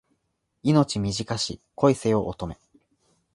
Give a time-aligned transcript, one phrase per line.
[0.63, 2.57] 命短し恋せよ乙女